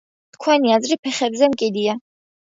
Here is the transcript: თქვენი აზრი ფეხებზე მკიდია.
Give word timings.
თქვენი 0.37 0.73
აზრი 0.77 0.97
ფეხებზე 1.03 1.51
მკიდია. 1.53 1.97